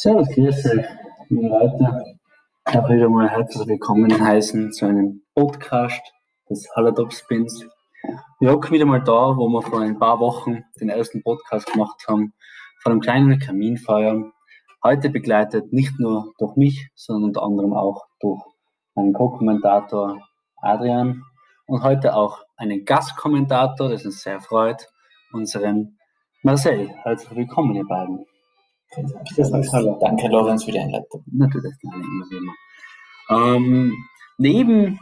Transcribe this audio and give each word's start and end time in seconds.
Servus, 0.00 0.28
grüß 0.28 0.64
euch, 0.66 0.86
liebe 1.28 1.48
Leute. 1.48 2.04
Ich 2.68 2.72
darf 2.72 2.88
wieder 2.88 3.08
mal 3.08 3.28
herzlich 3.28 3.66
willkommen 3.66 4.24
heißen 4.24 4.70
zu 4.70 4.86
einem 4.86 5.22
Podcast 5.34 6.00
des 6.48 6.70
Halladop 6.76 7.12
Spins. 7.12 7.66
Wir 8.38 8.52
hocken 8.52 8.70
wieder 8.70 8.86
mal 8.86 9.02
da, 9.02 9.36
wo 9.36 9.48
wir 9.48 9.60
vor 9.60 9.80
ein 9.80 9.98
paar 9.98 10.20
Wochen 10.20 10.62
den 10.80 10.88
ersten 10.88 11.24
Podcast 11.24 11.72
gemacht 11.72 12.04
haben, 12.06 12.32
vor 12.80 12.92
einem 12.92 13.00
kleinen 13.00 13.40
Kaminfeuer. 13.40 14.30
Heute 14.84 15.10
begleitet 15.10 15.72
nicht 15.72 15.98
nur 15.98 16.32
durch 16.38 16.54
mich, 16.54 16.90
sondern 16.94 17.30
unter 17.30 17.42
anderem 17.42 17.72
auch 17.72 18.06
durch 18.20 18.40
meinen 18.94 19.12
Co-Kommentator 19.14 20.16
Adrian 20.58 21.24
und 21.66 21.82
heute 21.82 22.14
auch 22.14 22.44
einen 22.56 22.84
Gastkommentator, 22.84 23.88
das 23.88 24.04
uns 24.04 24.22
sehr 24.22 24.40
freut, 24.40 24.86
unseren 25.32 25.98
Marcel. 26.44 26.88
Herzlich 27.02 27.36
willkommen, 27.36 27.74
ihr 27.74 27.84
beiden. 27.84 28.24
Danke, 30.00 30.28
Lorenz, 30.28 30.64
für 30.64 30.72
die 30.72 30.80
Einleitung. 30.80 31.24
Natürlich, 31.32 31.74
gerne, 31.80 31.96
immer 31.96 32.26
wie 32.30 32.36
immer. 32.36 32.54
Ähm, 33.30 33.92
neben 34.38 34.98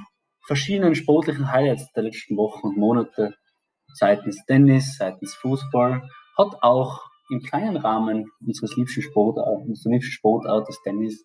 verschiedenen 0.47 0.95
sportlichen 0.95 1.51
Highlights 1.51 1.93
der 1.93 2.05
letzten 2.05 2.37
Wochen 2.37 2.69
und 2.69 2.77
Monate 2.77 3.35
seitens 3.95 4.45
Tennis, 4.47 4.97
seitens 4.97 5.35
Fußball, 5.35 6.03
hat 6.37 6.63
auch 6.63 7.03
im 7.31 7.41
kleinen 7.41 7.77
Rahmen 7.77 8.31
unseres 8.45 8.77
liebsten 8.77 9.03
Sportartes, 9.03 9.67
unseres 9.67 9.93
liebsten 9.93 10.13
Sportartes 10.13 10.81
Tennis 10.83 11.25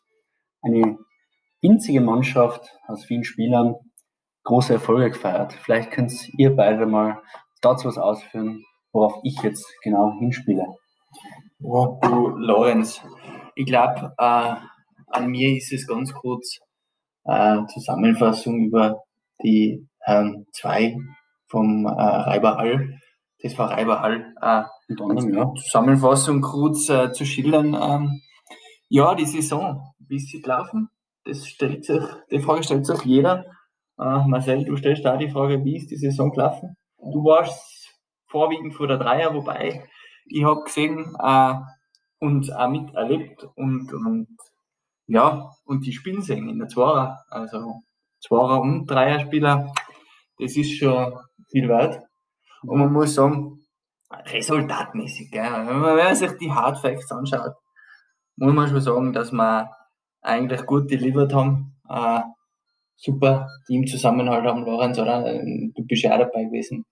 eine 0.62 0.98
winzige 1.62 2.02
Mannschaft 2.02 2.70
aus 2.88 3.06
vielen 3.06 3.24
Spielern 3.24 3.76
große 4.44 4.74
Erfolge 4.74 5.12
gefeiert. 5.12 5.54
Vielleicht 5.54 5.92
könnt 5.92 6.14
ihr 6.38 6.56
beide 6.56 6.86
mal 6.86 7.22
dazu 7.62 7.88
was 7.88 7.98
ausführen, 7.98 8.64
worauf 8.92 9.20
ich 9.24 9.40
jetzt 9.44 9.66
genau 9.84 10.14
hinspiele. 10.20 10.66
Ja, 11.64 12.00
du, 12.02 12.30
Lorenz, 12.38 13.02
ich 13.54 13.68
glaube, 13.68 14.14
äh, 14.18 14.56
an 15.08 15.28
mir 15.28 15.56
ist 15.56 15.72
es 15.72 15.86
ganz 15.86 16.12
kurz 16.12 16.58
äh, 17.26 17.58
Zusammenfassung 17.68 18.60
über 18.62 19.04
die 19.44 19.88
Herren 20.00 20.48
2 20.54 20.96
vom 21.48 21.86
äh, 21.86 21.90
Reiberhall. 21.90 22.98
Das 23.44 23.58
war 23.60 23.70
Reiberhall. 23.70 24.34
Äh, 24.42 24.64
ja. 24.90 25.54
Zusammenfassung 25.54 26.42
kurz 26.42 26.90
äh, 26.90 27.12
zu 27.12 27.26
schildern. 27.26 27.78
Ähm, 27.80 28.22
ja, 28.90 29.14
die 29.14 29.26
Saison, 29.26 29.94
wie 30.00 30.16
ist 30.16 30.30
sie 30.30 30.42
gelaufen? 30.42 30.90
Das 31.26 31.46
stellt 31.46 31.86
sich, 31.86 32.04
die 32.32 32.40
Frage 32.40 32.64
stellt 32.64 32.88
sich 32.88 33.04
jeder. 33.04 33.46
Äh, 34.00 34.26
Marcel, 34.28 34.66
du 34.66 34.76
stellst 34.78 35.06
da 35.06 35.16
die 35.16 35.30
Frage, 35.30 35.64
wie 35.64 35.78
ist 35.78 35.92
die 35.92 35.98
Saison 35.98 36.32
gelaufen? 36.32 36.76
Du 36.98 37.24
warst 37.24 38.00
vorwiegend 38.26 38.74
vor 38.74 38.88
der 38.88 38.98
Dreier, 38.98 39.34
wobei 39.36 39.84
ich 40.32 40.44
habe 40.44 40.64
gesehen 40.64 41.16
äh, 41.20 41.54
und 42.20 42.56
auch 42.56 42.70
miterlebt 42.70 43.48
und, 43.56 43.94
und 43.94 44.28
ja, 45.08 45.52
und 45.66 45.86
die 45.86 45.92
spielen 45.92 46.22
sehen 46.22 46.50
in 46.50 46.60
der 46.60 46.68
Zweier, 46.68 47.24
also 47.30 47.82
Zweier 48.20 48.62
und 48.62 48.86
Dreier-Spieler, 48.88 49.74
das 50.38 50.56
ist 50.56 50.78
schon 50.78 51.14
viel 51.50 51.68
wert. 51.68 52.02
Und 52.64 52.80
man 52.80 52.94
muss 52.94 53.16
sagen, 53.16 53.60
resultatmäßig, 54.12 55.32
gell, 55.32 55.44
wenn 55.44 55.80
man 55.80 56.16
sich 56.16 56.32
die 56.40 56.52
Hard 56.52 56.80
Facts 56.80 57.12
anschaut, 57.12 57.56
muss 58.36 58.54
man 58.54 58.70
schon 58.70 58.82
sagen, 58.82 59.14
dass 59.14 59.32
wir 59.32 59.72
eigentlich 60.22 60.66
gut 60.66 60.90
delivered 60.90 61.34
haben. 61.34 61.76
Äh, 61.90 62.22
super 62.96 63.50
Teamzusammenhalt 63.66 64.46
haben, 64.46 64.64
Lorenz, 64.64 65.00
oder? 65.00 65.24
Du 65.24 65.86
bist 65.86 66.04
ja 66.04 66.14
auch 66.14 66.20
dabei 66.20 66.44
gewesen. 66.44 66.86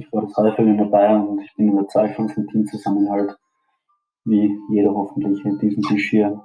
Ich 0.00 0.12
war 0.12 0.26
drei 0.26 0.52
Fälle 0.52 0.76
dabei 0.76 1.14
und 1.14 1.40
ich 1.40 1.54
bin 1.56 1.72
überzeugt 1.72 2.16
von 2.16 2.24
unserem 2.24 2.48
Teamzusammenhalt, 2.48 3.36
wie 4.24 4.58
jeder 4.70 4.94
hoffentlich 4.94 5.44
in 5.44 5.58
diesem 5.58 5.82
Tisch 5.82 6.08
hier 6.10 6.42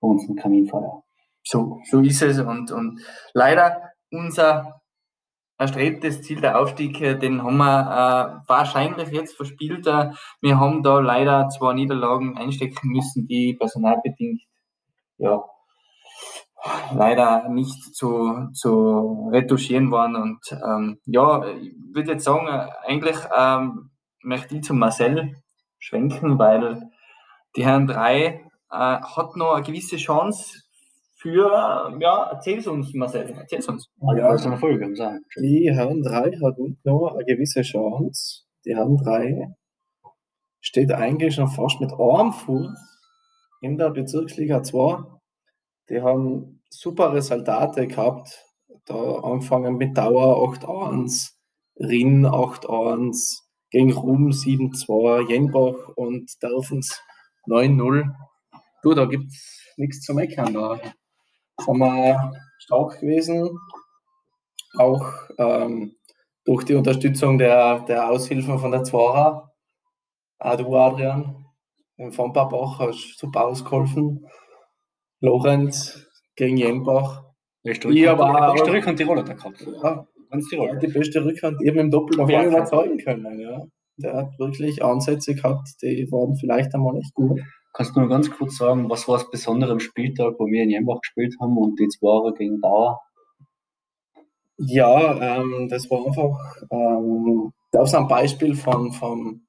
bei 0.00 0.08
uns 0.08 0.28
im 0.28 0.36
Kaminfeuer. 0.36 1.02
So, 1.44 1.80
so 1.90 2.00
ist 2.00 2.22
es 2.22 2.38
und, 2.38 2.70
und 2.70 3.00
leider 3.34 3.90
unser 4.12 4.80
erstrebtes 5.58 6.22
Ziel 6.22 6.40
der 6.40 6.60
Aufstieg, 6.60 7.00
äh, 7.00 7.18
den 7.18 7.42
haben 7.42 7.56
wir 7.56 8.42
äh, 8.44 8.48
wahrscheinlich 8.48 9.08
jetzt 9.08 9.36
verspielt. 9.36 9.86
Äh, 9.86 10.10
wir 10.40 10.60
haben 10.60 10.82
da 10.82 11.00
leider 11.00 11.48
zwei 11.48 11.74
Niederlagen 11.74 12.36
einstecken 12.36 12.88
müssen, 12.88 13.26
die 13.26 13.54
personalbedingt 13.54 14.42
ja, 15.18 15.42
leider 16.94 17.48
nicht 17.48 17.94
zu, 17.94 18.48
zu 18.52 19.28
retuschieren 19.32 19.90
waren. 19.90 20.16
Und 20.16 20.40
ähm, 20.52 20.98
ja, 21.06 21.44
ich 21.46 21.74
würde 21.92 22.12
jetzt 22.12 22.24
sagen, 22.24 22.48
eigentlich 22.86 23.16
ähm, 23.36 23.90
möchte 24.22 24.56
ich 24.56 24.62
zu 24.62 24.74
Marcel 24.74 25.36
schwenken, 25.78 26.38
weil 26.38 26.90
die 27.56 27.64
Herren 27.64 27.86
3 27.86 28.24
äh, 28.26 28.40
hat 28.70 29.36
noch 29.36 29.54
eine 29.54 29.64
gewisse 29.64 29.96
Chance 29.96 30.62
für, 31.16 31.96
ja, 32.00 32.30
erzähl's 32.30 32.66
uns, 32.66 32.92
Marcel, 32.94 33.30
erzähl's 33.30 33.68
uns. 33.68 33.88
Ja, 34.16 34.26
also. 34.26 34.48
Die 35.40 35.70
Herren 35.72 36.02
3 36.02 36.38
hat 36.42 36.56
noch 36.84 37.14
eine 37.14 37.24
gewisse 37.24 37.62
Chance. 37.62 38.42
Die 38.64 38.74
Herren 38.74 38.96
3 38.96 39.54
steht 40.60 40.92
eigentlich 40.92 41.34
schon 41.36 41.48
fast 41.48 41.80
mit 41.80 41.92
einem 41.92 42.32
Fuß 42.32 42.70
in 43.60 43.78
der 43.78 43.90
Bezirksliga 43.90 44.62
2 44.62 45.04
die 45.92 46.00
haben 46.00 46.62
super 46.70 47.12
Resultate 47.12 47.86
gehabt. 47.86 48.42
Da 48.86 48.94
angefangen 48.94 49.76
mit 49.76 49.96
Dauer 49.96 50.38
8-1, 50.54 51.32
Rinn 51.78 52.26
8-1, 52.26 53.42
gegen 53.70 53.92
Ruhm 53.92 54.30
7-2, 54.30 55.28
Jenbach 55.28 55.88
und 55.94 56.30
Derfens 56.42 57.00
9-0. 57.46 58.10
Du, 58.82 58.94
da 58.94 59.04
gibt 59.04 59.30
es 59.30 59.74
nichts 59.76 60.00
zu 60.00 60.14
meckern. 60.14 60.54
Da 60.54 60.80
sind 61.58 61.78
wir 61.78 62.32
stark 62.58 63.00
gewesen. 63.00 63.58
Auch 64.78 65.12
ähm, 65.38 65.94
durch 66.44 66.64
die 66.64 66.74
Unterstützung 66.74 67.36
der, 67.36 67.80
der 67.80 68.10
Aushilfen 68.10 68.58
von 68.58 68.72
der 68.72 68.82
Zwarer. 68.82 69.52
Auch 70.38 70.56
du, 70.56 70.74
Adrian, 70.74 71.46
von 72.10 72.32
Babach 72.32 72.78
hast 72.78 73.18
super 73.18 73.46
ausgeholfen. 73.46 74.26
Lorenz 75.22 76.06
gegen 76.36 76.56
Jenbach. 76.56 77.22
Beste 77.62 77.88
Rückhand, 77.88 78.54
beste 78.54 78.72
Rückhand 78.72 78.98
Tiroler 78.98 79.22
da 79.22 79.34
gehabt. 79.34 79.64
Ja, 79.82 80.06
ganz 80.30 80.48
Tirol. 80.48 80.78
Die 80.80 80.88
beste 80.88 81.24
Rückhand 81.24 81.62
eben 81.62 81.78
im 81.78 81.90
Doppel 81.90 82.16
noch 82.16 82.28
voll 82.28 82.44
überzeugen 82.44 82.98
können. 82.98 83.38
Ja. 83.38 83.62
Der 83.98 84.14
hat 84.14 84.38
wirklich 84.38 84.82
Ansätze 84.82 85.34
gehabt, 85.36 85.68
die 85.80 86.10
waren 86.10 86.34
vielleicht 86.36 86.74
einmal 86.74 86.94
nicht 86.94 87.14
gut. 87.14 87.40
Kannst 87.72 87.94
du 87.94 88.00
nur 88.00 88.08
ganz 88.08 88.30
kurz 88.30 88.56
sagen, 88.56 88.90
was 88.90 89.06
war 89.06 89.18
das 89.18 89.30
Besondere 89.30 89.72
am 89.72 89.80
Spieltag, 89.80 90.34
wo 90.38 90.46
wir 90.46 90.64
in 90.64 90.70
Jenbach 90.70 91.00
gespielt 91.00 91.36
haben 91.40 91.56
und 91.56 91.78
die 91.78 91.88
zwei 91.88 92.32
gegen 92.36 92.60
Dauer? 92.60 93.00
Ja, 94.58 95.38
ähm, 95.38 95.68
das 95.68 95.88
war 95.88 96.04
einfach, 96.04 96.36
ähm, 96.70 97.52
das 97.70 97.90
ist 97.90 97.94
ein 97.94 98.08
Beispiel 98.08 98.54
von, 98.54 98.92
von 98.92 99.46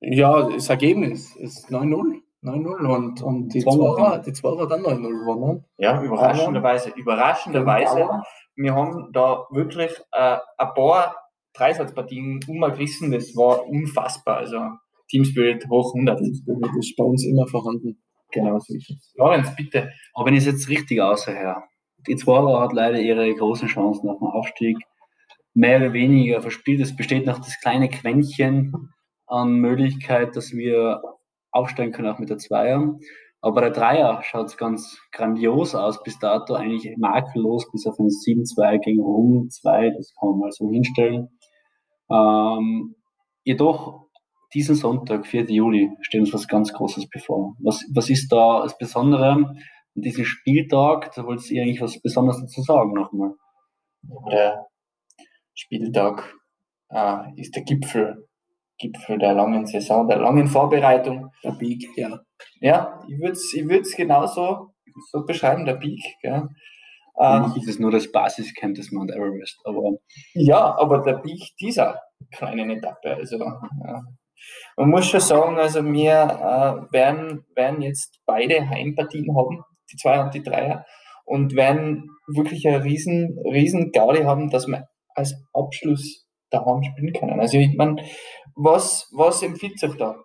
ja, 0.00 0.48
das 0.50 0.68
Ergebnis 0.68 1.34
ist 1.36 1.70
9-0. 1.70 2.20
9-0 2.42 2.94
und, 2.94 3.22
und 3.22 3.48
die 3.54 3.60
Zwarer, 3.60 4.18
die 4.18 4.32
Zwarer 4.32 4.68
dann 4.68 4.82
9-0 4.82 5.20
gewonnen. 5.20 5.64
Ja, 5.78 6.00
überraschenderweise. 6.02 6.90
Überraschenderweise. 6.90 8.08
Wir 8.54 8.74
haben 8.74 9.10
da 9.12 9.46
wirklich 9.50 9.90
äh, 10.12 10.38
ein 10.58 10.74
paar 10.74 11.16
Dreisatzpartien 11.54 12.40
umgerissen. 12.46 13.10
Das 13.10 13.34
war 13.36 13.66
unfassbar. 13.66 14.38
Also 14.38 14.58
Teamspirit 15.08 15.66
hoch 15.68 15.94
100. 15.94 16.18
Teamspirit 16.18 16.76
ist 16.78 16.96
bei 16.96 17.04
uns 17.04 17.24
immer 17.26 17.46
vorhanden. 17.46 18.02
Genau 18.32 18.58
so 18.58 18.74
ist 18.74 18.90
es. 18.90 19.12
Lorenz, 19.16 19.54
bitte. 19.56 19.90
Aber 20.14 20.26
wenn 20.26 20.34
ich 20.34 20.40
es 20.40 20.52
jetzt 20.52 20.68
richtig 20.68 21.00
aushöre, 21.00 21.62
die 22.06 22.16
Zwarer 22.16 22.60
hat 22.60 22.72
leider 22.72 22.98
ihre 22.98 23.32
großen 23.34 23.68
Chancen 23.68 24.08
auf 24.08 24.18
den 24.18 24.28
Aufstieg 24.28 24.76
mehr 25.54 25.78
oder 25.78 25.92
weniger 25.92 26.40
verspielt. 26.40 26.80
Es 26.80 26.94
besteht 26.94 27.26
noch 27.26 27.38
das 27.38 27.58
kleine 27.60 27.88
Quäntchen 27.88 28.92
an 29.26 29.54
Möglichkeit, 29.54 30.36
dass 30.36 30.52
wir 30.52 31.00
aufstellen 31.56 31.92
können, 31.92 32.08
auch 32.08 32.18
mit 32.18 32.30
der 32.30 32.38
Zweier. 32.38 32.96
Aber 33.40 33.60
der 33.60 33.70
Dreier 33.70 34.22
schaut 34.22 34.56
ganz 34.58 34.98
grandios 35.12 35.74
aus 35.74 36.02
bis 36.02 36.18
dato, 36.18 36.54
eigentlich 36.54 36.96
makellos, 36.96 37.70
bis 37.70 37.86
auf 37.86 37.98
ein 37.98 38.08
7-2 38.08 38.78
gegen 38.78 39.00
Rom 39.00 39.48
2, 39.48 39.90
das 39.96 40.12
kann 40.18 40.30
man 40.30 40.38
mal 40.38 40.52
so 40.52 40.70
hinstellen. 40.70 41.28
Ähm, 42.10 42.96
jedoch, 43.44 44.08
diesen 44.54 44.74
Sonntag, 44.74 45.26
4. 45.26 45.44
Juli, 45.50 45.90
steht 46.00 46.22
uns 46.22 46.32
was 46.32 46.48
ganz 46.48 46.72
Großes 46.72 47.08
bevor. 47.08 47.54
Was, 47.62 47.84
was 47.94 48.10
ist 48.10 48.32
da 48.32 48.62
das 48.62 48.76
Besondere 48.78 49.30
an 49.32 49.56
diesem 49.94 50.24
Spieltag? 50.24 51.12
Da 51.14 51.24
wollt 51.24 51.48
ihr 51.50 51.62
eigentlich 51.62 51.80
was 51.80 52.00
Besonderes 52.00 52.40
dazu 52.40 52.62
sagen 52.62 52.94
nochmal. 52.94 53.34
Der 54.32 54.66
Spieltag 55.54 56.34
äh, 56.90 57.32
ist 57.36 57.54
der 57.54 57.64
Gipfel 57.64 58.25
Gipfel 58.78 59.18
der 59.18 59.34
langen 59.34 59.66
Saison, 59.66 60.08
der 60.08 60.18
langen 60.18 60.46
Vorbereitung. 60.46 61.30
Der 61.42 61.52
Peak, 61.52 61.86
ja. 61.96 62.20
Ja, 62.60 63.00
ich 63.08 63.18
würde 63.18 63.32
es 63.32 63.90
ich 63.90 63.96
genauso 63.96 64.70
so 65.10 65.24
beschreiben, 65.24 65.64
der 65.64 65.74
Peak. 65.74 66.00
Gell. 66.22 66.48
Ähm, 67.18 67.54
ist 67.56 67.68
es 67.68 67.78
nur 67.78 67.90
das 67.90 68.12
Basiscamp 68.12 68.74
des 68.74 68.92
Mount 68.92 69.10
Everest. 69.10 69.58
Aber 69.64 69.96
ja, 70.34 70.76
aber 70.78 71.02
der 71.02 71.14
Peak 71.14 71.56
dieser 71.60 72.00
kleinen 72.30 72.70
Etappe. 72.70 73.14
Also, 73.14 73.38
ja. 73.38 74.02
Man 74.76 74.90
muss 74.90 75.06
schon 75.06 75.20
sagen, 75.20 75.58
also 75.58 75.82
wir 75.84 76.12
äh, 76.12 76.92
werden, 76.92 77.44
werden 77.54 77.80
jetzt 77.80 78.20
beide 78.26 78.68
Heimpartien 78.68 79.34
haben, 79.34 79.62
die 79.90 79.96
Zweier 79.96 80.24
und 80.24 80.34
die 80.34 80.42
Dreier, 80.42 80.84
und 81.24 81.56
werden 81.56 82.10
wirklich 82.28 82.68
eine 82.68 82.84
riesen, 82.84 83.38
riesen 83.44 83.92
Gaudi 83.92 84.22
haben, 84.22 84.50
dass 84.50 84.66
wir 84.66 84.86
als 85.14 85.34
Abschluss 85.54 86.25
daheim 86.50 86.82
spielen 86.82 87.12
können. 87.12 87.40
Also 87.40 87.58
ich 87.58 87.76
meine, 87.76 88.02
was, 88.54 89.08
was 89.12 89.42
empfiehlt 89.42 89.78
sich 89.78 89.94
da? 89.96 90.22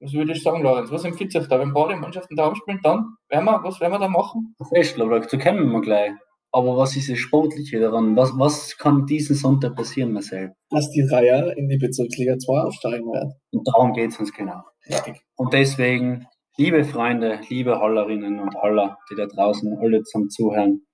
Was 0.00 0.12
würde 0.14 0.32
ich 0.32 0.42
sagen, 0.42 0.62
Lorenz? 0.62 0.90
Was 0.90 1.04
empfiehlt 1.04 1.32
sich 1.32 1.46
da? 1.46 1.58
Wenn 1.58 1.74
beide 1.74 1.96
Mannschaften 1.96 2.34
daheim 2.34 2.54
spielen, 2.54 2.80
dann 2.82 3.16
werden 3.28 3.44
wir, 3.44 3.62
was 3.62 3.80
werden 3.80 3.92
wir 3.92 3.98
da 3.98 4.08
machen? 4.08 4.54
Festschlag, 4.72 5.28
zu 5.28 5.38
kennen 5.38 5.70
wir 5.70 5.80
gleich. 5.80 6.12
Aber 6.52 6.76
was 6.76 6.96
ist 6.96 7.08
das 7.08 7.18
Sportliche 7.18 7.78
daran? 7.78 8.16
Was, 8.16 8.32
was 8.36 8.76
kann 8.76 9.06
diesen 9.06 9.36
Sonntag 9.36 9.76
passieren, 9.76 10.12
Marcel? 10.12 10.54
Dass 10.70 10.90
die 10.90 11.06
Dreier 11.06 11.56
in 11.56 11.68
die 11.68 11.76
Bezirksliga 11.76 12.38
2 12.38 12.60
aufsteigen 12.62 13.12
werden. 13.12 13.34
Und 13.52 13.68
darum 13.68 13.92
geht 13.92 14.10
es 14.10 14.18
uns 14.18 14.32
genau. 14.32 14.62
Richtig. 14.88 15.20
Und 15.36 15.52
deswegen, 15.52 16.26
liebe 16.56 16.84
Freunde, 16.84 17.40
liebe 17.48 17.78
Hallerinnen 17.78 18.40
und 18.40 18.56
Haller, 18.56 18.98
die 19.10 19.14
da 19.14 19.26
draußen 19.26 19.78
alle 19.80 20.02
zum 20.02 20.28
Zuhören, 20.28 20.86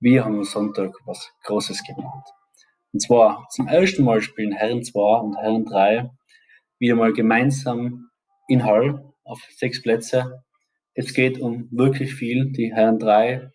wir 0.00 0.24
haben 0.24 0.36
am 0.36 0.44
Sonntag 0.44 0.92
was 1.06 1.30
Großes 1.44 1.82
gemacht. 1.84 2.30
Und 2.92 3.00
zwar 3.00 3.46
zum 3.50 3.68
ersten 3.68 4.04
Mal 4.04 4.20
spielen 4.20 4.52
Herren 4.52 4.82
2 4.82 5.20
und 5.20 5.36
Herren 5.36 5.64
3 5.64 6.10
wieder 6.78 6.96
mal 6.96 7.12
gemeinsam 7.12 8.10
in 8.48 8.64
Hall 8.64 9.04
auf 9.24 9.40
sechs 9.56 9.80
Plätze. 9.82 10.42
Es 10.94 11.14
geht 11.14 11.40
um 11.40 11.68
wirklich 11.70 12.14
viel. 12.14 12.50
Die 12.50 12.74
Herren 12.74 12.98
3 12.98 13.50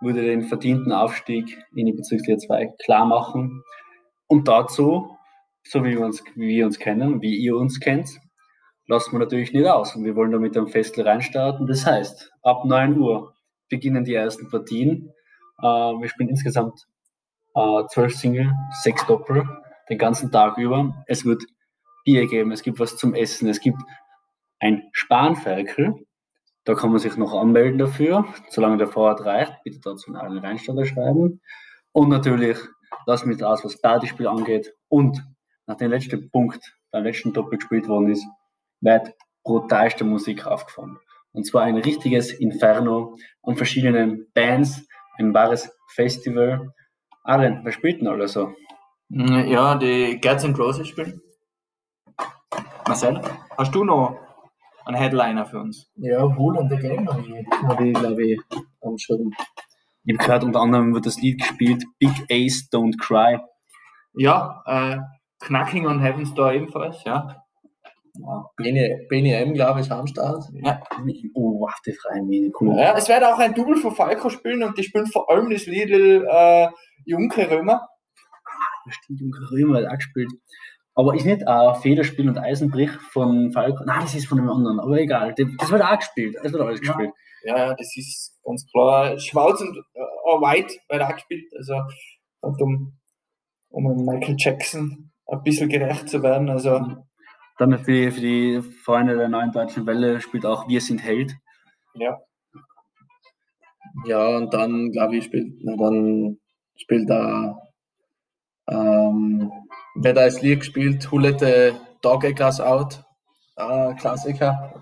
würde 0.00 0.22
den 0.22 0.44
verdienten 0.44 0.92
Aufstieg 0.92 1.58
in 1.74 1.86
die 1.86 1.92
Bezirksliga 1.92 2.38
2 2.38 2.74
klar 2.82 3.04
machen. 3.04 3.62
Und 4.26 4.48
dazu, 4.48 5.16
so 5.64 5.84
wie 5.84 5.90
wir 5.90 6.00
uns, 6.00 6.22
wie 6.34 6.48
wir 6.48 6.66
uns 6.66 6.78
kennen, 6.78 7.20
wie 7.20 7.36
ihr 7.36 7.56
uns 7.56 7.80
kennt, 7.80 8.08
lassen 8.86 9.12
wir 9.12 9.18
natürlich 9.18 9.52
nicht 9.52 9.66
aus. 9.66 9.94
Und 9.96 10.04
wir 10.04 10.16
wollen 10.16 10.30
da 10.30 10.38
mit 10.38 10.56
einem 10.56 10.68
Festel 10.68 11.06
reinstarten. 11.06 11.66
Das 11.66 11.84
heißt, 11.84 12.32
ab 12.42 12.64
9 12.64 12.96
Uhr 12.98 13.34
beginnen 13.68 14.04
die 14.04 14.14
ersten 14.14 14.48
Partien. 14.48 15.12
Äh, 15.60 15.66
wir 15.66 16.08
spielen 16.08 16.30
insgesamt 16.30 16.86
äh, 17.58 17.86
12 17.88 18.14
Single, 18.14 18.52
6 18.82 19.06
Doppel, 19.06 19.44
den 19.88 19.98
ganzen 19.98 20.30
Tag 20.30 20.58
über. 20.58 21.04
Es 21.06 21.24
wird 21.24 21.44
Bier 22.04 22.26
geben, 22.26 22.52
es 22.52 22.62
gibt 22.62 22.78
was 22.78 22.96
zum 22.96 23.14
Essen, 23.14 23.48
es 23.48 23.60
gibt 23.60 23.80
ein 24.60 24.88
Spanferkel, 24.92 26.06
da 26.64 26.74
kann 26.74 26.90
man 26.90 26.98
sich 26.98 27.16
noch 27.16 27.32
anmelden 27.32 27.78
dafür, 27.78 28.26
solange 28.50 28.76
der 28.76 28.88
Vorrat 28.88 29.24
reicht. 29.24 29.54
Bitte 29.64 29.80
dazu 29.82 30.14
einen 30.14 30.38
Reinstatter 30.38 30.84
schreiben. 30.84 31.40
Und 31.92 32.10
natürlich 32.10 32.58
lassen 33.06 33.30
wir 33.30 33.48
aus, 33.48 33.64
was 33.64 33.80
Partyspiel 33.80 34.26
angeht. 34.26 34.74
Und 34.88 35.24
nach 35.66 35.76
dem 35.76 35.90
letzten 35.90 36.30
Punkt, 36.30 36.60
beim 36.90 37.04
letzten 37.04 37.32
Doppel 37.32 37.58
gespielt 37.58 37.88
worden 37.88 38.10
ist, 38.10 38.26
wird 38.82 39.14
brutalste 39.44 40.04
Musik 40.04 40.46
aufgefahren. 40.46 40.98
Und 41.32 41.46
zwar 41.46 41.62
ein 41.62 41.78
richtiges 41.78 42.32
Inferno 42.32 43.16
an 43.42 43.56
verschiedenen 43.56 44.26
Bands, 44.34 44.86
ein 45.18 45.32
wahres 45.32 45.70
Festival. 45.94 46.74
Adrian, 47.28 47.60
wer 47.62 47.72
spielt 47.72 48.00
denn 48.00 48.08
alle 48.08 48.26
so? 48.26 48.54
Ja, 49.10 49.74
die 49.74 50.18
Guns 50.18 50.44
N' 50.44 50.54
Roses 50.54 50.88
spielen. 50.88 51.20
Marcel, 52.86 53.20
hast 53.58 53.74
du 53.74 53.84
noch 53.84 54.18
ein 54.86 54.94
Headliner 54.94 55.44
für 55.44 55.60
uns. 55.60 55.90
Ja, 55.96 56.22
Wohl 56.38 56.56
und 56.56 56.70
the 56.70 56.76
Game 56.76 57.06
habe 57.06 57.86
ich, 57.86 57.94
glaube 57.94 58.24
ich, 58.24 58.40
am 58.80 58.96
Schirm. 58.96 59.30
Ich 60.04 60.14
habe 60.16 60.24
gehört, 60.24 60.44
unter 60.44 60.60
anderem 60.60 60.94
wird 60.94 61.04
das 61.04 61.20
Lied 61.20 61.38
gespielt, 61.42 61.84
Big 61.98 62.12
Ace 62.30 62.66
Don't 62.72 62.96
Cry. 62.98 63.38
Ja, 64.14 64.62
äh, 64.64 64.96
Knacking 65.40 65.86
on 65.86 66.00
Heaven's 66.00 66.32
Door 66.32 66.52
ebenfalls, 66.52 67.04
ja. 67.04 67.44
Ja. 68.20 68.50
Benny, 68.56 69.06
Benny 69.08 69.32
M, 69.32 69.54
glaube 69.54 69.80
ich, 69.80 69.90
am 69.90 70.06
Start. 70.06 70.44
Ja. 70.52 70.80
Oh, 71.34 71.60
wow, 71.60 71.72
die 71.86 71.92
freie 71.92 72.22
Mine, 72.22 72.50
cool. 72.60 72.76
Ja, 72.76 72.96
es 72.96 73.08
wird 73.08 73.22
auch 73.22 73.38
ein 73.38 73.54
Double 73.54 73.76
von 73.76 73.94
Falco 73.94 74.28
spielen 74.28 74.62
und 74.62 74.76
die 74.76 74.82
spielen 74.82 75.06
vor 75.06 75.30
allem 75.30 75.50
das 75.50 75.66
Lied 75.66 75.90
äh, 75.90 76.68
Junke 77.04 77.50
Römer. 77.50 77.86
Stimmt, 78.88 79.20
Junke 79.20 79.50
Römer 79.50 79.78
hat 79.78 79.86
auch 79.86 79.96
gespielt. 79.96 80.30
Aber 80.94 81.14
ist 81.14 81.26
nicht 81.26 81.46
ein 81.46 81.74
Federspiel 81.76 82.28
und 82.28 82.38
Eisenbrich 82.38 82.90
von 83.12 83.52
Falco? 83.52 83.84
Nein, 83.84 84.00
das 84.00 84.16
ist 84.16 84.26
von 84.26 84.40
einem 84.40 84.50
anderen, 84.50 84.80
aber 84.80 84.98
egal. 84.98 85.32
Das 85.36 85.70
wird 85.70 85.82
auch 85.82 85.98
gespielt. 85.98 86.36
Das 86.42 86.52
wird 86.52 86.60
alles 86.60 86.80
gespielt. 86.80 87.12
Ja, 87.44 87.56
ja, 87.56 87.74
das 87.74 87.96
ist 87.96 88.36
ganz 88.42 88.66
klar. 88.72 89.16
Schwarz 89.18 89.60
und 89.60 89.76
äh, 89.76 90.00
White 90.40 90.74
wird 90.88 91.02
auch 91.02 91.14
gespielt. 91.14 91.52
Also, 91.56 91.74
um, 92.40 92.98
um 93.68 94.04
Michael 94.04 94.34
Jackson 94.36 95.12
ein 95.26 95.42
bisschen 95.44 95.68
gerecht 95.68 96.08
zu 96.08 96.20
werden. 96.22 96.48
Also, 96.48 96.80
dann 97.58 97.78
für 97.78 97.92
die, 97.92 98.10
für 98.10 98.20
die 98.20 98.62
Freunde 98.62 99.16
der 99.16 99.28
neuen 99.28 99.52
deutschen 99.52 99.86
Welle 99.86 100.20
spielt 100.20 100.46
auch 100.46 100.68
Wir 100.68 100.80
sind 100.80 101.02
Held. 101.02 101.34
Ja. 101.94 102.18
Ja, 104.06 104.36
und 104.36 104.52
dann, 104.54 104.92
glaube 104.92 105.16
ich, 105.16 105.24
spielt, 105.24 105.54
na, 105.62 105.76
dann 105.76 106.38
spielt 106.76 107.10
da 107.10 107.58
ähm, 108.68 109.50
wird 109.94 110.18
als 110.18 110.42
Lied 110.42 110.60
gespielt, 110.60 111.10
Who 111.10 111.18
Let 111.18 111.40
the 111.40 111.72
Dog 112.02 112.22
Glass 112.34 112.60
Out, 112.60 113.02
äh, 113.56 113.94
Klassiker, 113.94 114.74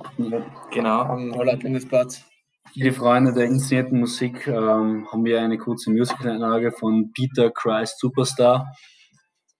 genau, 0.70 1.02
am 1.02 1.34
Hollandplatz. 1.34 2.24
Für 2.72 2.80
die 2.80 2.90
Freunde 2.90 3.32
der 3.32 3.46
inszenierten 3.46 4.00
Musik 4.00 4.46
ähm, 4.48 5.06
haben 5.10 5.24
wir 5.24 5.40
eine 5.40 5.56
kurze 5.56 5.90
Musical-Einlage 5.90 6.72
von 6.72 7.12
Peter 7.12 7.50
Christ 7.50 7.98
Superstar. 8.00 8.74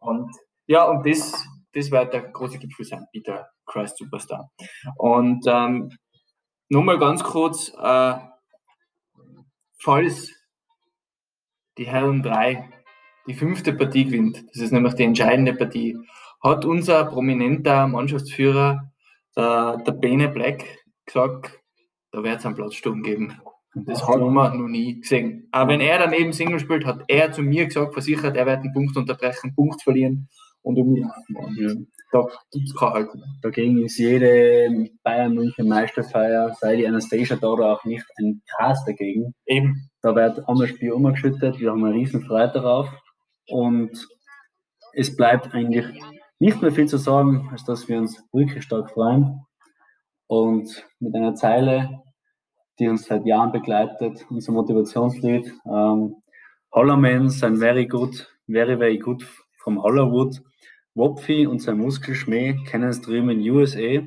Und 0.01 0.31
ja, 0.67 0.85
und 0.85 1.07
das, 1.07 1.47
das 1.77 1.91
wird 1.91 2.15
der 2.15 2.23
große 2.23 2.59
Gipfel 2.59 2.87
sein, 2.87 3.07
Peter 3.13 3.51
Christ 3.67 3.99
Superstar. 3.99 4.51
Und 4.97 5.45
ähm, 5.47 5.93
mal 6.69 6.99
ganz 6.99 7.23
kurz, 7.23 7.71
äh, 7.79 8.15
falls 9.79 10.33
die 11.77 11.87
Herren 11.87 12.23
3 12.23 12.71
die 13.27 13.35
fünfte 13.35 13.75
Partie 13.75 14.07
gewinnt, 14.07 14.43
das 14.53 14.63
ist 14.63 14.73
nämlich 14.73 14.95
die 14.95 15.05
entscheidende 15.05 15.53
Partie, 15.53 15.99
hat 16.43 16.65
unser 16.65 17.05
prominenter 17.05 17.87
Mannschaftsführer, 17.87 18.91
der, 19.37 19.77
der 19.87 19.93
Bene 19.93 20.29
Black, 20.29 20.65
gesagt, 21.05 21.61
da 22.11 22.23
wird 22.23 22.39
es 22.39 22.47
einen 22.47 22.55
Platzsturm 22.55 23.03
geben. 23.03 23.39
Das 23.75 24.09
haben 24.09 24.33
wir 24.33 24.55
noch 24.55 24.69
nie 24.69 25.01
gesehen. 25.01 25.49
Aber 25.53 25.73
wenn 25.73 25.83
er 25.83 25.99
daneben 25.99 26.33
Single 26.33 26.59
spielt, 26.59 26.87
hat 26.87 27.05
er 27.09 27.33
zu 27.33 27.43
mir 27.43 27.67
gesagt, 27.67 27.93
versichert, 27.93 28.35
er 28.35 28.47
wird 28.47 28.61
einen 28.61 28.73
Punkt 28.73 28.97
unterbrechen, 28.97 29.55
Punkt 29.55 29.83
verlieren 29.83 30.29
und 30.67 30.79
um 30.79 30.97
ja, 30.97 31.15
da 32.11 32.27
gibt 32.51 32.67
es 32.67 32.75
kein 32.75 32.93
halt. 32.93 33.09
Dagegen 33.41 33.85
ist 33.85 33.99
jede 33.99 34.91
Bayern 35.05 35.35
München 35.35 35.69
Meisterfeier, 35.69 36.55
sei 36.55 36.75
die 36.75 36.89
Anastasia 36.89 37.37
da 37.37 37.47
oder 37.51 37.73
auch 37.73 37.85
nicht, 37.85 38.05
ein 38.19 38.43
Chaos 38.57 38.85
dagegen. 38.85 39.33
Eben. 39.47 39.89
Da 40.03 40.17
wird 40.17 40.41
einmal 40.49 40.67
Spiel 40.67 40.91
umgeschüttet, 40.91 41.61
wir 41.61 41.71
haben 41.71 41.85
eine 41.85 41.95
riesen 41.95 42.21
Freude 42.25 42.55
darauf. 42.55 42.89
Und 43.49 44.09
es 44.93 45.15
bleibt 45.15 45.55
eigentlich 45.55 45.87
nicht 46.41 46.61
mehr 46.61 46.73
viel 46.73 46.89
zu 46.89 46.97
sagen, 46.97 47.49
als 47.53 47.65
dass 47.65 47.89
wir 47.89 47.99
uns 47.99 48.21
wirklich 48.33 48.65
stark 48.65 48.91
freuen. 48.91 49.43
Und 50.27 50.85
mit 50.99 51.15
einer 51.15 51.37
Zeile, 51.37 52.03
die 52.81 52.89
uns 52.89 53.05
seit 53.05 53.25
Jahren 53.25 53.53
begleitet, 53.53 54.27
unser 54.31 54.51
Motivationslied, 54.51 55.47
ähm, 55.65 56.17
Hollerman, 56.73 57.31
sein 57.31 57.57
very 57.57 57.87
good, 57.87 58.29
very, 58.49 58.77
very 58.77 58.99
good 58.99 59.25
from 59.63 59.81
Hollywood. 59.81 60.41
Wopfi 60.97 61.47
und 61.47 61.63
sein 61.63 61.79
Muskelschmäh 61.79 62.65
kennen 62.65 62.89
es 62.89 63.01
drüben 63.01 63.31
in 63.31 63.49
USA, 63.51 64.03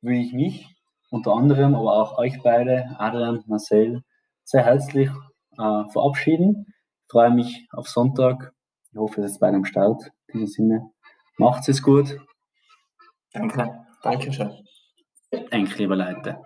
würde 0.00 0.20
ich 0.20 0.32
mich 0.32 0.66
unter 1.10 1.32
anderem, 1.32 1.74
aber 1.74 1.94
auch 1.94 2.18
euch 2.18 2.40
beide, 2.42 2.94
Adrian, 2.98 3.42
Marcel, 3.46 4.02
sehr 4.44 4.64
herzlich 4.64 5.08
äh, 5.58 5.84
verabschieden. 5.90 6.66
Ich 6.68 7.10
freue 7.10 7.30
mich 7.30 7.66
auf 7.72 7.88
Sonntag 7.88 8.52
ich 8.92 8.98
hoffe, 8.98 9.22
es 9.22 9.32
ist 9.32 9.38
bei 9.38 9.48
einem 9.48 9.64
Start. 9.64 10.10
In 10.28 10.40
diesem 10.40 10.68
Sinne, 10.68 10.90
macht 11.36 11.68
es 11.68 11.82
gut. 11.82 12.18
Danke. 13.32 13.84
Dankeschön. 14.02 14.50
Danke, 15.50 15.78
liebe 15.78 15.94
Leute. 15.94 16.40